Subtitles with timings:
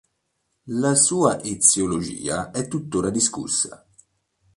[0.73, 3.85] La sua eziologia è tuttora discussa.